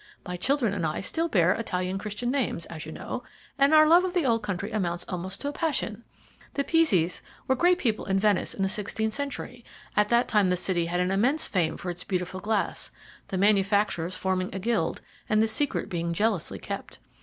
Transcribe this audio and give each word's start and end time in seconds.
My 0.25 0.35
children 0.35 0.73
and 0.73 0.83
I 0.83 0.99
still 1.01 1.27
bear 1.27 1.53
Italian 1.53 1.99
Christian 1.99 2.31
names, 2.31 2.65
as 2.65 2.87
you 2.87 2.91
know, 2.91 3.21
and 3.59 3.71
our 3.71 3.85
love 3.85 4.01
for 4.01 4.09
the 4.09 4.25
old 4.25 4.41
country 4.41 4.71
amounts 4.71 5.05
almost 5.07 5.41
to 5.41 5.47
a 5.47 5.51
passion. 5.51 6.03
The 6.55 6.63
Pizzis 6.63 7.21
were 7.47 7.53
great 7.55 7.77
people 7.77 8.05
in 8.05 8.17
Venice 8.17 8.55
in 8.55 8.63
the 8.63 8.67
sixteenth 8.67 9.13
century; 9.13 9.63
at 9.95 10.09
that 10.09 10.27
time 10.27 10.47
the 10.47 10.57
city 10.57 10.87
had 10.87 11.01
an 11.01 11.11
immense 11.11 11.47
fame 11.47 11.77
for 11.77 11.91
its 11.91 12.03
beautiful 12.03 12.39
glass, 12.39 12.89
the 13.27 13.37
manufacturers 13.37 14.15
forming 14.17 14.49
a 14.55 14.57
guild, 14.57 15.01
and 15.29 15.39
the 15.39 15.47
secret 15.47 15.87
being 15.87 16.13
jealously 16.13 16.57
kept. 16.57 16.97